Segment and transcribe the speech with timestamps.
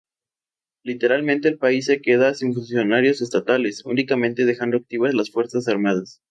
[0.83, 6.23] Literalmente, el país se queda sin funcionarios estatales, únicamente dejando activas las fuerzas armadas.